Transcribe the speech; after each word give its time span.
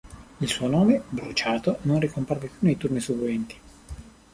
Il 0.39 0.47
suo 0.47 0.67
nome, 0.67 1.03
bruciato, 1.09 1.77
non 1.83 1.99
ricomparve 1.99 2.47
più 2.47 2.55
nei 2.61 2.75
turni 2.75 2.99
seguenti. 2.99 3.55